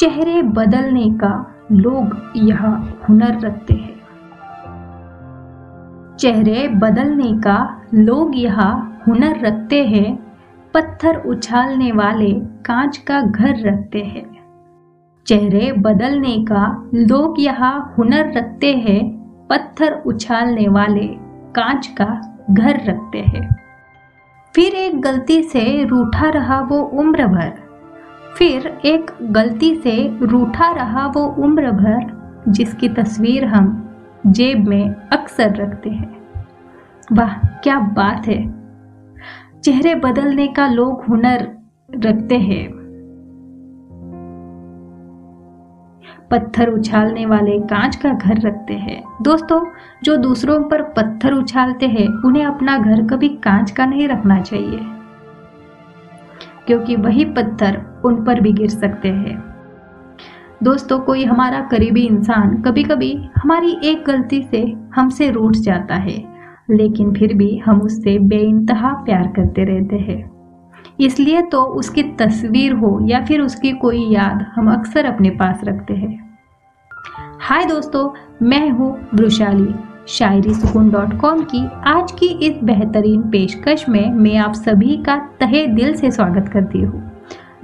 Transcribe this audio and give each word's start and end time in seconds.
चेहरे 0.00 0.42
बदलने 0.42 1.10
का 1.10 1.54
लोग 1.72 2.32
यहाँ 2.36 3.00
हुनर 3.08 3.40
रखते 3.40 3.74
हैं। 3.74 4.00
चेहरे 6.16 6.68
बदलने 6.68 7.32
का 7.40 7.82
लोग 7.94 8.32
यहाँ 8.36 9.02
हुनर 9.08 9.40
रखते 9.46 9.84
हैं। 9.84 10.16
पत्थर 10.74 11.16
उछालने 11.16 11.92
वाले 11.92 12.32
कांच 12.66 12.96
का 12.96 13.20
घर 13.20 13.60
रखते 13.60 13.98
हैं। 13.98 14.24
चेहरे 15.26 15.72
बदलने 15.72 16.36
का 16.44 16.90
लोग 16.94 17.40
यहाँ 17.40 17.94
हुनर 17.98 18.32
रखते 18.32 18.74
हैं। 18.74 19.00
पत्थर 19.46 20.02
उछालने 20.06 20.68
वाले 20.68 21.06
कांच 21.54 21.86
का 21.86 22.20
घर 22.50 22.84
रखते 22.84 23.18
हैं। 23.18 23.48
फिर 24.54 24.74
एक 24.74 25.00
गलती 25.00 25.42
से 25.42 25.84
रूठा 25.84 26.28
रहा 26.28 26.60
वो 26.60 26.80
उम्र 26.80 27.26
भर। 27.26 27.69
फिर 28.38 28.78
एक 28.84 29.10
गलती 29.22 29.74
से 29.74 30.18
रूठा 30.22 30.70
रहा 30.70 31.06
वो 31.06 31.24
उम्र 31.24 31.70
भर 31.70 32.20
जिसकी 32.48 32.88
तस्वीर 32.88 33.44
हम 33.44 33.90
जेब 34.26 34.68
में 34.68 34.94
अक्सर 34.94 35.56
रखते 35.56 35.90
हैं। 35.90 36.16
वाह, 37.12 37.32
क्या 37.34 37.80
बात 37.80 38.26
है। 38.26 38.54
चेहरे 39.60 39.94
बदलने 39.94 40.46
का 40.46 40.66
लोग 40.66 41.04
हुनर 41.04 41.58
रखते 41.96 42.38
हैं। 42.38 42.80
पत्थर 46.30 46.68
उछालने 46.68 47.26
वाले 47.26 47.58
कांच 47.58 47.96
का 47.96 48.12
घर 48.12 48.40
रखते 48.40 48.74
हैं। 48.74 49.02
दोस्तों, 49.22 49.66
जो 50.02 50.16
दूसरों 50.16 50.64
पर 50.64 50.82
पत्थर 50.82 51.32
उछालते 51.32 51.86
हैं, 51.86 52.22
उन्हें 52.22 52.44
अपना 52.44 52.78
घर 52.78 53.06
कभी 53.06 53.28
कांच 53.28 53.70
का 53.70 53.86
नहीं 53.86 54.08
रखना 54.08 54.40
चाहिए। 54.40 54.99
क्योंकि 56.70 56.96
वही 56.96 57.24
पत्थर 57.24 58.00
उन 58.04 58.24
पर 58.24 58.40
भी 58.40 58.52
गिर 58.52 58.68
सकते 58.68 59.08
हैं। 59.08 59.38
दोस्तों, 60.62 60.98
कोई 60.98 61.24
हमारा 61.24 61.60
करीबी 61.60 62.02
इंसान 62.02 62.54
कभी 62.62 62.82
कभी 62.82 63.12
हमारी 63.36 63.76
एक 63.84 64.04
गलती 64.04 64.42
से 64.42 64.60
हमसे 64.94 65.30
रूठ 65.30 65.56
जाता 65.56 65.94
है, 65.94 66.16
लेकिन 66.70 67.12
फिर 67.14 67.34
भी 67.34 67.56
हम 67.58 67.80
उससे 67.80 68.18
बेइंतहा 68.18 68.92
प्यार 69.04 69.26
करते 69.26 69.64
रहते 69.64 69.96
हैं। 69.96 70.30
इसलिए 71.00 71.42
तो 71.42 71.62
उसकी 71.62 72.02
तस्वीर 72.02 72.72
हो 72.72 72.98
या 73.02 73.24
फिर 73.24 73.40
उसकी 73.40 73.72
कोई 73.72 74.06
याद 74.10 74.46
हम 74.54 74.72
अक्सर 74.72 75.04
अपने 75.04 75.30
पास 75.30 75.60
रखते 75.64 75.94
हैं। 75.94 76.38
हाय 77.40 77.64
दोस्तों, 77.64 78.10
मैं 78.42 78.70
हूँ 78.70 78.96
वृशाली 79.14 79.74
शायरी 80.10 80.52
सुकून 80.54 80.88
डॉट 80.90 81.12
कॉम 81.20 81.42
की 81.44 81.58
आज 81.86 82.12
की 82.12 82.26
इस 82.46 82.54
बेहतरीन 82.64 83.20
पेशकश 83.22 83.84
में 83.88 84.10
मैं 84.12 84.36
आप 84.36 84.52
सभी 84.52 84.96
का 84.96 85.16
तहे 85.40 85.66
दिल 85.66 85.94
से 85.96 86.10
स्वागत 86.10 86.48
करती 86.48 86.80
हूँ। 86.80 87.02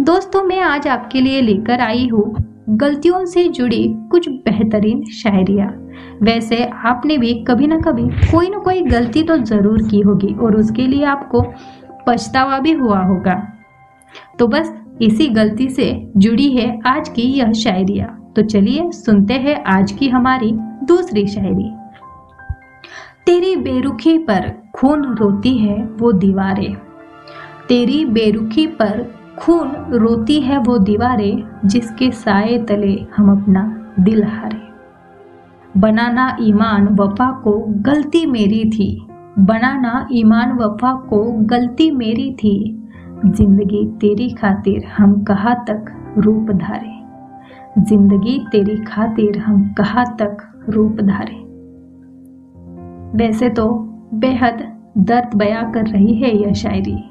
दोस्तों, 0.00 0.42
मैं 0.42 0.60
आज 0.60 0.86
आपके 0.88 1.20
लिए 1.20 1.40
लेकर 1.40 1.80
आई 1.80 2.06
हूँ 2.08 2.24
गलतियों 2.70 3.24
से 3.24 3.44
जुड़ी 3.48 3.82
कुछ 4.10 4.28
बेहतरीन 4.28 5.02
शायरिया। 5.12 5.66
वैसे 6.22 6.62
आपने 6.64 7.16
भी 7.18 7.32
कभी 7.44 7.66
ना 7.66 7.78
कभी 7.80 8.04
कोई 8.30 8.48
ना 8.48 8.58
कोई 8.58 8.82
गलती 8.82 9.22
तो 9.22 9.36
ज़रूर 9.38 9.82
की 9.88 10.00
होगी 10.00 10.34
और 10.36 10.56
उसके 10.56 10.86
लिए 10.86 11.04
आपको 11.04 11.40
पछतावा 12.06 12.58
भी 12.58 12.72
हुआ 12.72 13.00
होगा। 13.04 13.34
तो 14.38 14.46
बस 14.46 14.72
इसी 15.02 15.26
गलती 15.30 15.68
से 15.68 15.90
जुड़ी 16.16 16.48
है 16.50 16.68
आज 16.86 17.08
की 17.08 17.22
यह 17.32 17.52
शायरिया। 17.54 18.06
तो 18.36 18.42
चलिए 18.44 18.90
सुनते 18.92 19.34
हैं 19.34 19.62
आज 19.68 19.92
की 19.92 20.08
हमारी 20.08 20.52
दूसरी 20.84 21.26
शायरी। 21.26 21.70
तेरी 23.26 23.56
बेरुखी 23.56 24.18
पर 24.18 24.44
खून 24.74 25.04
रोती 25.14 25.56
है 25.58 25.76
वो 25.98 26.12
दीवारें। 26.12 26.74
तेरी 27.68 28.04
बेरुखी 28.04 28.66
पर 28.66 29.02
खून 29.38 29.70
रोती 29.92 30.40
है 30.40 30.58
वो 30.58 30.78
दीवारें, 30.78 31.42
जिसके 31.64 32.10
साए 32.10 32.58
तले 32.58 32.92
हम 33.16 33.30
अपना 33.32 33.62
दिल 34.00 34.22
हारे। 34.24 35.80
बनाना 35.80 36.36
ईमान 36.40 36.86
वफा 36.88 37.30
को 37.44 37.52
गलती 37.82 38.24
मेरी 38.26 38.64
थी, 38.70 39.06
बनाना 39.38 40.06
ईमान 40.12 40.52
वफा 40.52 40.92
को 41.08 41.22
गलती 41.46 41.90
मेरी 41.90 42.30
थी। 42.32 42.82
ज़िंदगी 43.26 43.84
तेरी 44.00 44.30
खातिर 44.30 44.84
हम 44.84 45.24
कहाँ 45.24 45.54
तक 45.70 46.14
रूप 46.18 46.50
धारे? 46.50 46.94
ज़िंदगी 47.82 48.38
तेरी 48.52 48.76
खातिर 48.76 49.38
हम 49.38 49.74
कहाँ 49.78 50.06
तक 50.16 50.64
रूप 50.68 51.00
धारे? 51.00 51.45
वैसे 53.16 53.48
तो 53.48 53.68
बेहद 54.14 54.80
दर्द 54.98 55.34
बया 55.34 55.62
कर 55.74 55.86
रही 55.86 56.14
है 56.14 56.36
यह 56.36 56.52
शायरी। 56.52 57.10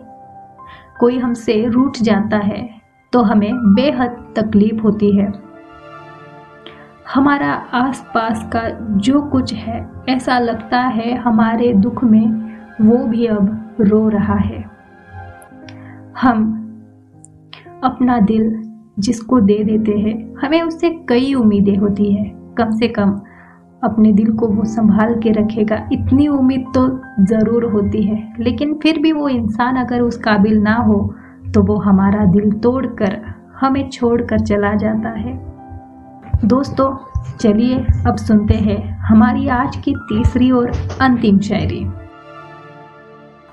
कोई 0.99 1.17
हमसे 1.19 1.66
रूठ 1.67 1.97
जाता 1.97 2.38
है 2.38 2.69
तो 3.13 3.21
हमें 3.21 3.53
बेहद 3.53 4.33
तकलीफ़ 4.35 4.81
होती 4.81 5.11
है। 5.17 5.33
हमारा 7.13 7.51
आसपास 7.73 8.49
का 8.53 8.61
जो 8.97 9.21
कुछ 9.21 9.53
है, 9.53 9.89
ऐसा 10.09 10.39
लगता 10.39 10.79
है 10.79 11.16
हमारे 11.16 11.73
दुख 11.73 12.03
में, 12.03 12.27
वो 12.81 12.97
भी 12.97 13.25
अब 13.25 13.75
रो 13.81 14.09
रहा 14.09 14.35
है। 14.35 14.63
हम 16.22 16.61
अपना 17.83 18.19
दिल 18.19 18.72
जिसको 18.99 19.39
दे 19.39 19.63
देते 19.63 19.91
हैं, 19.91 20.33
हमें 20.35 20.61
उससे 20.61 20.89
कई 20.89 21.33
उम्मीदें 21.33 21.77
होती 21.77 22.11
है। 22.13 22.25
कम 22.57 22.72
से 22.72 22.87
कम 22.87 23.22
अपने 23.85 24.12
दिल 24.13 24.31
को 24.31 24.47
वो 24.47 24.63
संभाल 24.66 25.13
के 25.16 25.31
रखेगा। 25.31 25.75
इतनी 25.91 26.28
उम्मीद 26.28 26.66
तो 26.75 26.88
ज़रूर 27.25 27.66
होती 27.66 28.03
है। 28.03 28.18
लेकिन 28.40 28.73
फिर 28.73 29.00
भी 29.00 29.12
वो 29.12 29.28
इंसान 29.29 29.75
अगर 29.75 30.01
उस 30.01 30.18
काबिल 30.18 30.57
ना 30.59 30.75
हो 30.75 31.00
तो 31.53 31.62
वो 31.62 31.75
हमारा 31.78 32.25
दिल 32.25 32.51
तोड़कर 32.59 33.19
हमें 33.59 33.90
छोड़कर 33.90 34.40
चला 34.40 34.73
जाता 34.75 35.09
है। 35.09 35.34
दोस्तों, 36.46 36.96
चलिए 37.40 37.78
अब 38.07 38.16
सुनते 38.18 38.53
हैं 38.53 38.79
हमारी 39.00 39.47
आज 39.47 39.78
की 39.78 39.94
तीसरी 40.09 40.50
और 40.52 40.72
अंतिम 41.02 41.40
शायरी। 41.40 41.85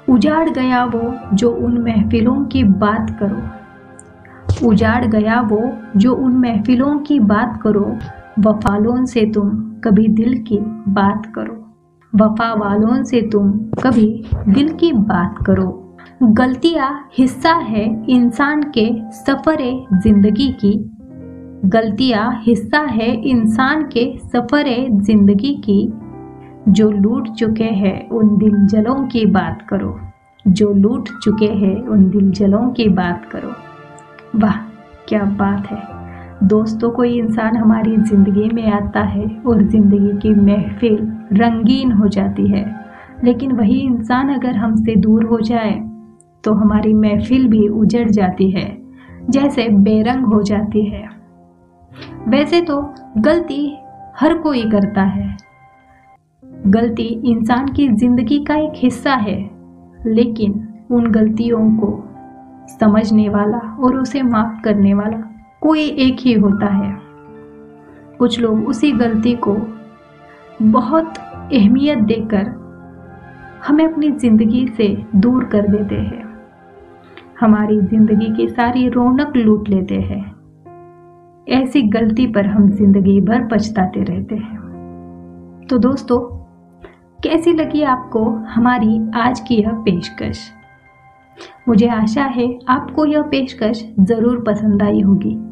उजाड़ 0.09 0.49
गया 0.49 0.85
वो 0.85 1.15
जो 1.35 1.51
उन 1.57 1.79
महफिलों 1.79 2.45
की 2.45 2.65
बात 2.65 3.17
करो। 3.21 4.69
उजाड़ 4.69 5.05
गया 5.07 5.41
वो 5.43 5.61
जो 5.97 6.15
उन 6.15 6.37
महफिलों 6.39 6.99
की 6.99 7.19
बात 7.21 7.59
करो 7.63 7.85
वफालों 8.39 9.05
से 9.05 9.25
तुम 9.27 9.49
कभी 9.85 10.09
दिल 10.09 10.43
की 10.43 10.59
बात 10.89 11.27
करो। 11.35 11.59
वफा 12.13 12.53
वालों 12.55 13.03
से 13.05 13.21
तुम 13.23 13.53
कभी 13.83 14.25
दिल 14.49 14.73
की 14.73 14.93
बात 14.93 15.35
करो। 15.47 15.97
गलतियाँ 16.23 17.09
हिस्सा 17.19 17.53
है 17.53 17.85
इंसान 18.09 18.63
के 18.63 18.89
सफ़र 19.13 19.59
ज़िंदगी 20.03 20.49
की। 20.65 20.73
गलतियाँ 21.65 22.43
हिस्सा 22.43 22.81
है 22.81 23.23
इंसान 23.23 23.83
के 23.83 24.19
सफ़र 24.19 24.89
ज़िंदगी 24.91 25.55
की। 25.69 25.93
जो 26.69 26.91
लूट 26.91 27.29
चुके 27.29 27.65
हैं 27.65 28.09
उन 28.09 28.37
दिल 28.39 28.67
जलों 28.67 29.07
की 29.07 29.27
बात 29.27 29.67
करो। 29.69 29.99
जो 30.47 30.73
लूट 30.73 31.09
चुके 31.23 31.47
हैं 31.47 31.77
उन 31.87 32.11
दिल 32.11 32.31
जलों 32.31 32.69
की 32.71 32.89
बात 32.89 33.29
करो। 33.33 33.53
वाह, 34.39 34.57
क्या 35.09 35.25
बात 35.25 35.67
है। 35.67 36.02
दोस्तों 36.43 36.91
कोई 36.91 37.19
इंसान 37.19 37.57
हमारी 37.57 37.97
ज़िंदगी 37.99 38.49
में 38.49 38.71
आता 38.73 39.01
है 39.01 39.27
और 39.47 39.63
ज़िंदगी 39.63 40.19
की 40.19 40.35
महफिल 40.37 40.97
रंगीन 41.33 41.93
हो 41.93 42.09
जाती 42.09 42.47
है। 42.47 42.65
लेकिन 43.25 43.53
वही 43.53 43.79
इंसान 43.81 44.33
अगर 44.35 44.57
हमसे 44.57 44.97
दूर 44.97 45.25
हो 45.25 45.39
जाए 45.41 45.73
तो 46.45 46.53
हमारी 46.53 46.93
महफिल 46.95 47.47
भी 47.49 47.67
उजड़ 47.69 48.09
जाती 48.09 48.51
है, 48.51 48.67
जैसे 49.31 49.69
बेरंग 49.69 50.25
हो 50.25 50.43
जाती 50.43 50.85
है। 50.85 51.09
वैसे 52.29 52.61
तो 52.61 52.83
गलती 53.19 53.65
हर 54.17 54.35
कोई 54.39 54.63
करता 54.71 55.03
है। 55.03 55.37
गलती 56.69 57.07
इंसान 57.25 57.69
की 57.69 57.89
ज़िंदगी 57.91 58.45
का 58.45 58.55
एक 58.57 58.73
हिस्सा 58.77 59.15
है, 59.17 59.41
लेकिन 60.07 60.69
उन 60.91 61.11
गलतियों 61.11 61.69
को 61.77 61.99
समझने 62.81 63.29
वाला 63.29 63.59
और 63.81 63.97
उसे 63.97 64.23
माफ़ 64.23 64.61
करने 64.63 64.95
वाला 64.95 65.29
कोई 65.63 65.81
एक 65.81 66.17
ही 66.21 66.33
होता 66.33 66.67
है। 66.67 67.01
कुछ 68.19 68.41
लोग 68.41 68.69
उसी 68.69 68.93
गलती 68.93 69.35
को 69.35 69.55
बहुत 70.63 71.19
अहमियत 71.19 71.99
देकर 71.99 72.47
हमें 73.67 73.85
अपनी 73.85 74.11
ज़िंदगी 74.11 74.67
से 74.67 75.05
दूर 75.17 75.45
कर 75.45 75.69
देते 75.69 75.95
हैं। 75.95 76.25
हमारी 77.41 77.81
ज़िंदगी 77.81 78.35
की 78.37 78.49
सारी 78.49 78.89
रौनक 78.89 79.37
लूट 79.37 79.69
लेते 79.69 79.95
हैं। 79.95 80.25
ऐसी 81.49 81.83
गलती 81.83 82.27
पर 82.27 82.47
हम 82.47 82.69
ज़िंदगी 82.71 83.21
भर 83.21 83.47
पछताते 83.47 84.03
रहते 84.03 84.35
हैं। 84.35 85.67
तो 85.71 85.79
दोस्तों, 85.79 86.19
कैसी 87.23 87.53
लगी 87.53 87.83
आपको 87.83 88.25
हमारी 88.31 89.01
आज 89.15 89.41
की 89.41 89.55
यह 89.55 89.71
पेशकश? 89.71 90.53
मुझे 91.69 91.89
आशा 91.89 92.25
है 92.25 92.59
आपको 92.69 93.07
यह 93.07 93.23
पेशकश 93.23 93.85
ज़रूर 94.01 94.45
पसंद 94.47 94.83
आई 94.83 95.01
होगी। 95.01 95.52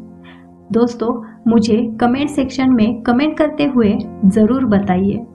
दोस्तों, 0.73 1.25
मुझे 1.49 1.77
कमेंट 2.01 2.31
सेक्शन 2.31 2.71
में 2.71 3.03
कमेंट 3.03 3.37
करते 3.39 3.65
हुए 3.65 3.99
ज़रूर 4.27 4.65
बताइए। 4.65 5.27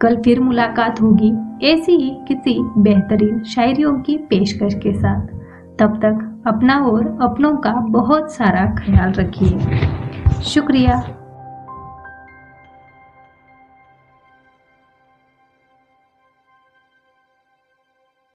कल 0.00 0.16
फिर 0.16 0.40
मुलाकात 0.40 1.00
होगी 1.00 1.32
ऐसी 1.66 1.92
ही 1.92 2.10
किसी 2.28 2.58
बेहतरीन 2.78 3.42
शायरियों 3.44 3.92
की 4.00 4.16
पेशकश 4.30 4.74
के 4.74 4.92
साथ। 4.92 5.26
तब 5.78 5.96
तक 5.96 6.44
अपना 6.46 6.78
और 6.78 7.18
अपनों 7.22 7.56
का 7.56 7.72
बहुत 7.72 8.32
सारा 8.32 8.64
ख्याल 8.78 9.12
रखिए। 9.12 9.58
शुक्रिया। 10.42 11.02